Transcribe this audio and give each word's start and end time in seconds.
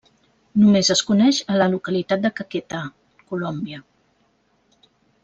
Només 0.59 0.87
es 0.95 1.01
coneix 1.09 1.41
a 1.55 1.59
la 1.61 1.67
localitat 1.73 2.23
de 2.25 2.31
Caquetá, 2.39 2.79
Colòmbia. 3.35 3.83